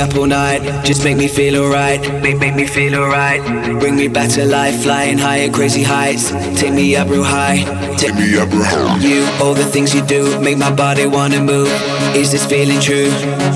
up 0.00 0.16
all 0.16 0.26
night. 0.26 0.84
Just 0.84 1.04
make 1.04 1.16
me 1.16 1.28
feel 1.28 1.62
alright, 1.62 2.00
make, 2.22 2.38
make 2.38 2.54
me 2.54 2.66
feel 2.66 2.94
alright. 2.96 3.40
Bring 3.78 3.96
me 3.96 4.08
back 4.08 4.30
to 4.32 4.44
life, 4.44 4.82
flying 4.82 5.18
high 5.18 5.40
at 5.44 5.52
crazy 5.52 5.82
heights. 5.82 6.30
Take 6.58 6.72
me 6.72 6.96
up 6.96 7.08
real 7.08 7.22
high, 7.22 7.58
take 7.96 8.14
me 8.14 8.38
up 8.38 8.50
real 8.50 8.64
high. 8.64 8.98
You, 8.98 9.24
all 9.42 9.54
the 9.54 9.64
things 9.64 9.94
you 9.94 10.02
do, 10.04 10.40
make 10.40 10.58
my 10.58 10.72
body 10.72 11.06
wanna 11.06 11.40
move. 11.40 11.68
Is 12.16 12.32
this 12.32 12.44
feeling 12.46 12.80
true? 12.80 13.10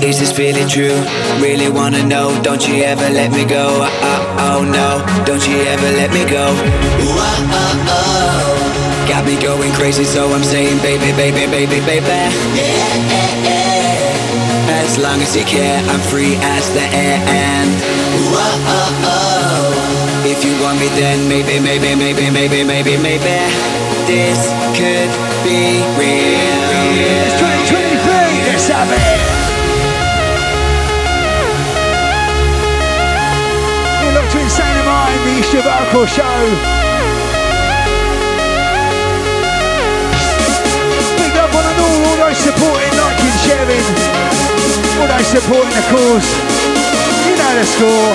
Is 0.05 0.19
this 0.19 0.31
feeling 0.31 0.67
true? 0.67 0.95
Really 1.41 1.69
wanna 1.69 2.05
know, 2.05 2.29
don't 2.43 2.65
you 2.67 2.83
ever 2.83 3.09
let 3.09 3.31
me 3.31 3.43
go. 3.45 3.67
Oh, 3.81 4.37
oh, 4.39 4.47
oh 4.47 4.61
no, 4.63 5.25
don't 5.25 5.45
you 5.47 5.57
ever 5.73 5.89
let 5.97 6.11
me 6.13 6.23
go. 6.29 6.45
Ooh, 6.45 7.19
oh, 7.19 7.89
oh. 7.89 9.07
Got 9.09 9.25
me 9.25 9.35
going 9.41 9.71
crazy, 9.73 10.03
so 10.03 10.31
I'm 10.33 10.43
saying, 10.43 10.77
baby, 10.81 11.11
baby, 11.17 11.45
baby, 11.51 11.79
baby. 11.85 12.05
Yeah 12.57 13.25
yeah. 13.45 13.64
As 14.75 14.99
long 14.99 15.21
as 15.21 15.35
you 15.35 15.43
care, 15.45 15.79
I'm 15.87 16.01
free 16.11 16.35
as 16.35 16.69
the 16.73 16.83
air 16.91 17.17
and 17.23 17.71
whoa, 18.27 19.15
If 20.27 20.43
you 20.43 20.51
want 20.61 20.79
me 20.79 20.87
then 20.99 21.29
maybe, 21.29 21.59
maybe, 21.63 21.95
maybe, 21.95 22.29
maybe, 22.29 22.63
maybe, 22.63 22.97
maybe 22.97 23.35
This 24.03 24.51
could 24.75 25.11
be 25.47 25.79
real 25.95 26.59
It's 26.91 27.39
2023, 27.39 28.51
let's 28.51 28.67
have 28.67 28.91
it. 28.91 29.19
You're 34.03 34.27
to 34.27 34.39
Insane 34.43 34.85
Mind, 34.85 35.19
the 35.23 35.39
Easter 35.39 35.63
Show. 36.07 36.85
Supporting, 42.35 42.93
liking, 42.99 43.37
sharing, 43.47 44.44
all 45.05 45.17
those 45.17 45.27
supporting 45.27 45.69
the 45.69 45.85
cause. 45.93 46.29
You 47.25 47.35
know 47.37 47.53
the 47.59 47.65
score. 47.65 48.13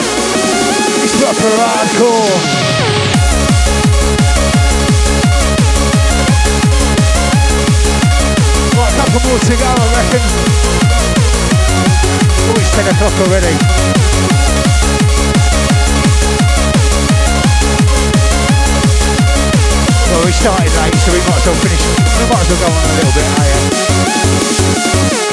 It's 1.03 1.15
proper 1.23 1.51
hardcore. 1.61 2.35
Couple 8.97 9.21
more 9.31 9.39
to 9.39 9.55
go, 9.57 9.71
I 9.71 9.87
reckon. 9.97 10.23
Oh, 12.51 12.59
it's 12.59 12.71
10 12.75 12.87
o'clock 12.91 13.15
already. 13.25 13.55
Well, 20.11 20.23
we 20.27 20.33
started 20.33 20.73
late, 20.83 20.95
so 20.99 21.13
we 21.13 21.19
might 21.19 21.39
as 21.39 21.47
well 21.47 21.55
finish. 21.55 21.85
We 22.19 22.25
might 22.29 22.43
as 22.43 22.49
well 22.51 22.61
go 22.61 22.67
on 22.67 22.85
a 22.85 22.95
little 22.99 23.15
bit, 23.15 23.25
eh? 25.27 25.30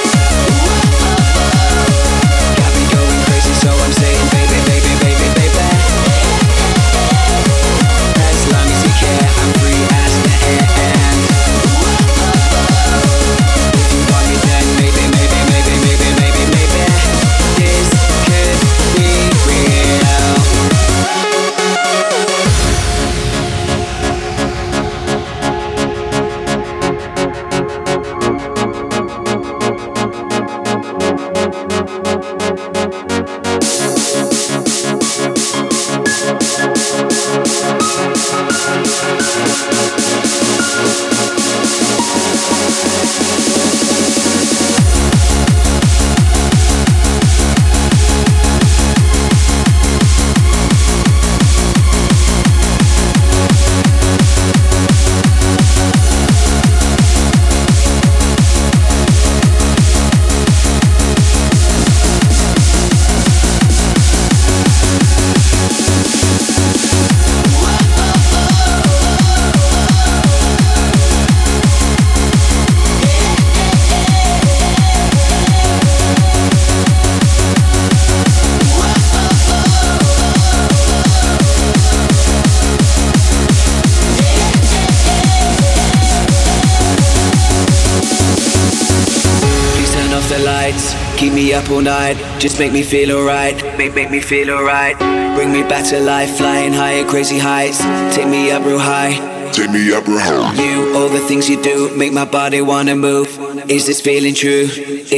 All 91.78 91.84
night. 91.84 92.18
Just 92.40 92.60
make 92.60 92.72
me 92.74 92.82
feel 92.82 93.16
alright. 93.16 93.56
Make, 93.78 93.94
make 93.94 94.10
me 94.10 94.20
feel 94.20 94.50
alright. 94.50 94.98
Bring 95.36 95.52
me 95.52 95.62
back 95.62 95.86
to 95.90 96.00
life. 96.00 96.38
Flying 96.38 96.74
high 96.74 97.02
at 97.02 97.08
crazy 97.08 97.38
heights. 97.38 97.80
Take 98.16 98.28
me 98.28 98.52
up 98.52 98.66
real 98.66 98.80
high. 98.80 99.14
Take 99.52 99.70
me 99.70 99.94
up 99.94 100.08
real 100.08 100.20
high. 100.20 100.56
You, 100.56 100.96
all 100.96 101.10
the 101.10 101.20
things 101.20 101.48
you 101.48 101.62
do, 101.62 101.96
make 101.96 102.14
my 102.14 102.26
body 102.26 102.62
wanna 102.62 102.96
move. 102.96 103.28
Is 103.70 103.86
this 103.86 104.02
feeling 104.02 104.34
true? 104.34 104.68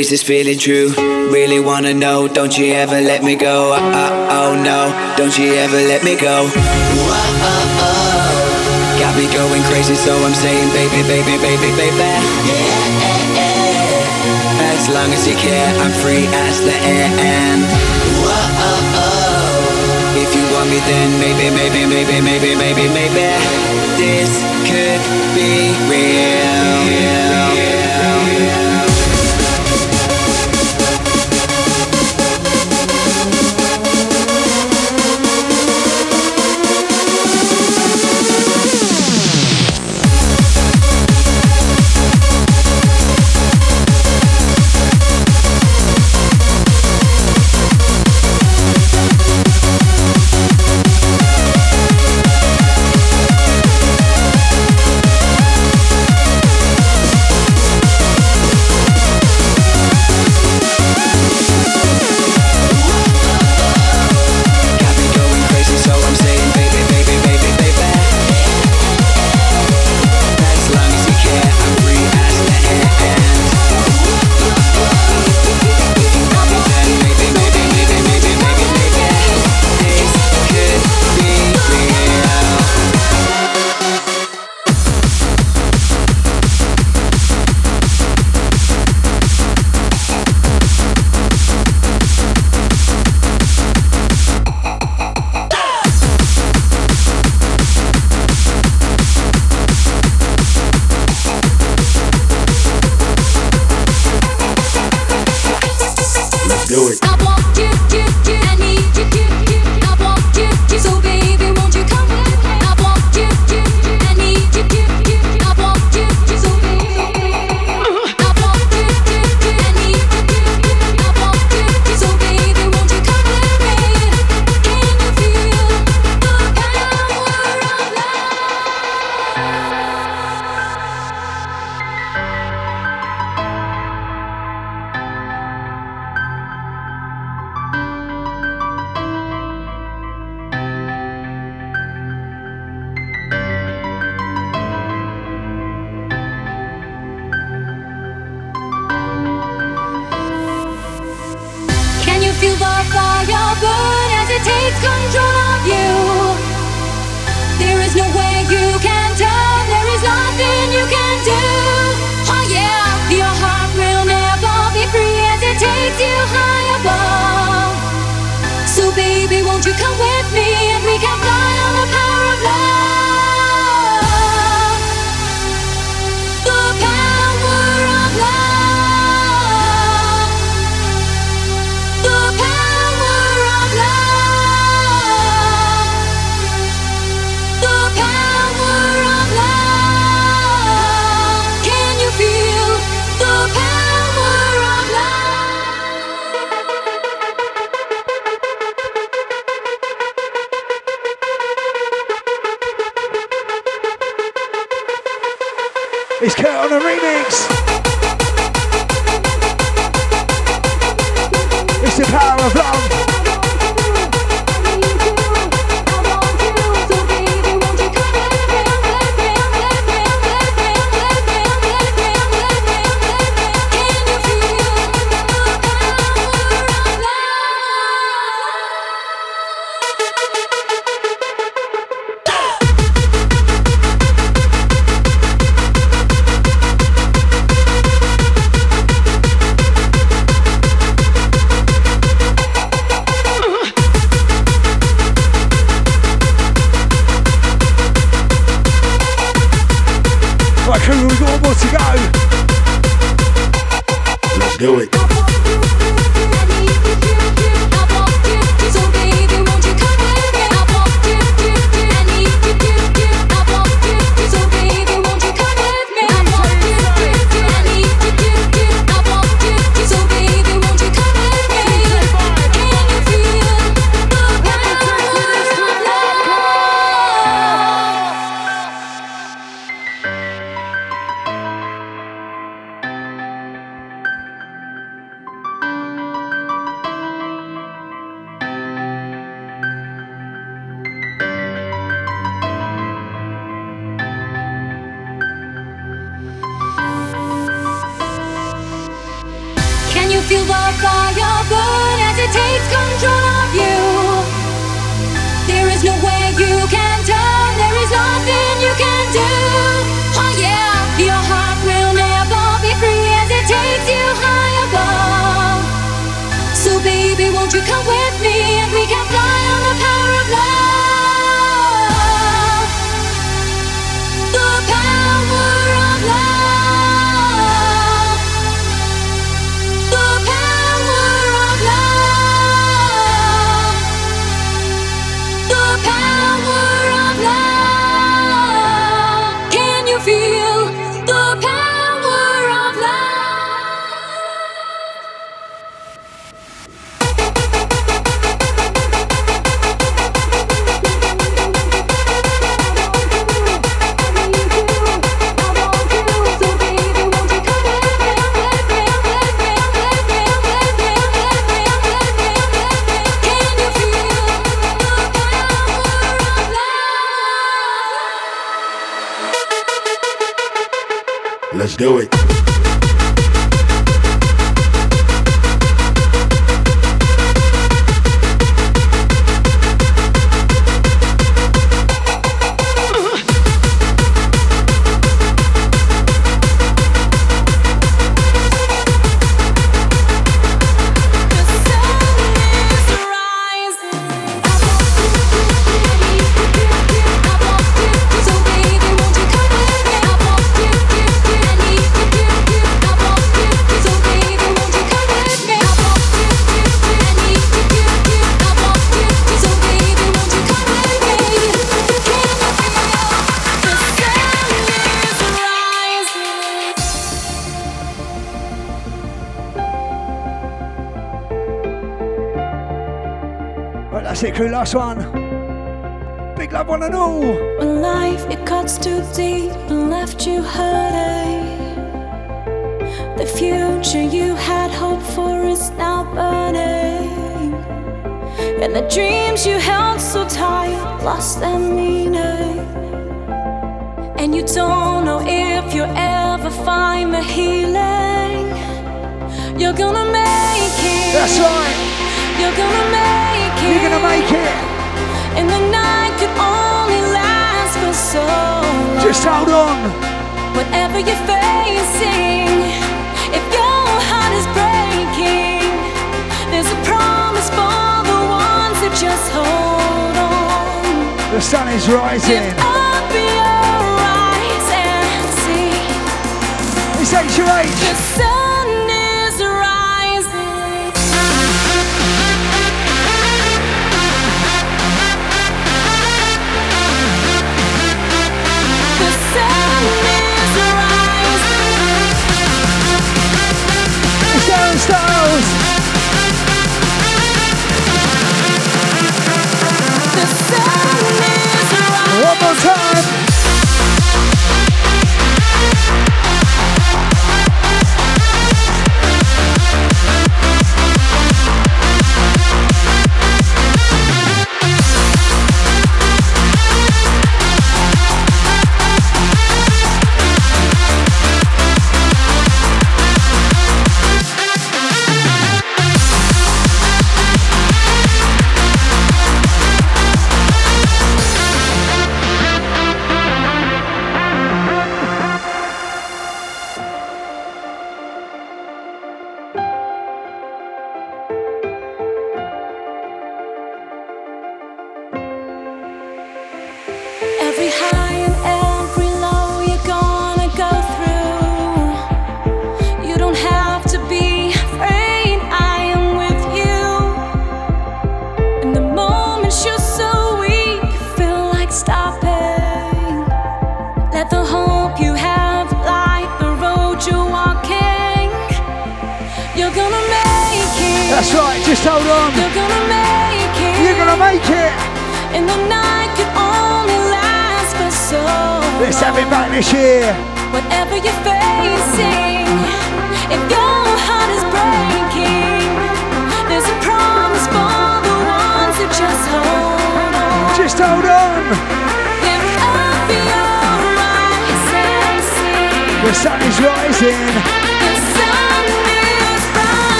Is 0.00 0.10
this 0.10 0.22
feeling 0.22 0.58
true? 0.58 0.88
Really 1.30 1.60
wanna 1.60 1.94
know? 1.94 2.26
Don't 2.26 2.56
you 2.58 2.72
ever 2.72 3.00
let 3.00 3.22
me 3.22 3.36
go? 3.36 3.72
Uh, 3.72 3.78
uh, 3.78 4.38
oh 4.38 4.52
no, 4.70 4.90
don't 5.16 5.36
you 5.38 5.54
ever 5.54 5.76
let 5.76 6.02
me 6.02 6.16
go? 6.16 6.50
Got 8.98 9.14
me 9.16 9.26
going 9.32 9.62
crazy, 9.70 9.94
so 9.94 10.12
I'm 10.26 10.34
saying, 10.34 10.68
baby, 10.74 11.02
baby, 11.06 11.36
baby, 11.38 11.70
baby. 11.76 13.07
As 14.88 14.94
long 14.94 15.12
as 15.12 15.28
you 15.28 15.36
care, 15.36 15.68
I'm 15.84 15.92
free 16.00 16.24
as 16.48 16.62
the 16.62 16.72
air. 16.72 17.12
And 17.20 17.60
if 20.16 20.34
you 20.34 20.40
want 20.56 20.70
me, 20.70 20.80
then 20.80 21.20
maybe, 21.20 21.50
maybe, 21.52 21.84
maybe, 21.84 22.22
maybe, 22.24 22.56
maybe, 22.56 22.88
maybe 22.96 23.28
this 24.00 24.32
could 24.64 25.02
be 25.36 25.76
real. 25.92 27.28
Got 27.28 27.77